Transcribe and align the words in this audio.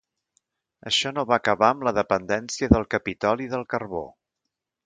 Això 0.91 1.11
no 1.17 1.25
va 1.33 1.37
acabar 1.41 1.69
amb 1.75 1.87
la 1.89 1.95
dependència 1.99 2.73
del 2.75 2.89
Capitoli 2.97 3.51
del 3.55 3.67
carbó. 3.75 4.05